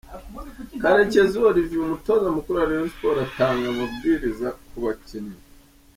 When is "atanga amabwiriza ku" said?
3.27-4.77